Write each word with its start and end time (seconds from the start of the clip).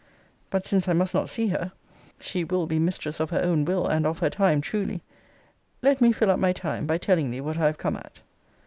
But 0.49 0.65
since 0.65 0.87
I 0.87 0.93
must 0.93 1.13
not 1.13 1.29
see 1.29 1.49
her, 1.49 1.73
[she 2.19 2.43
will 2.43 2.65
be 2.65 2.79
mistress 2.79 3.19
of 3.19 3.29
her 3.29 3.43
own 3.43 3.65
will, 3.65 3.85
and 3.85 4.07
of 4.07 4.17
her 4.17 4.31
time, 4.31 4.59
truly!] 4.59 5.03
let 5.83 6.01
me 6.01 6.11
fill 6.11 6.31
up 6.31 6.39
my 6.39 6.53
time, 6.53 6.87
by 6.87 6.97
telling 6.97 7.29
thee 7.29 7.39
what 7.39 7.57
I 7.59 7.67
have 7.67 7.77
come 7.77 7.97
at. 7.97 8.21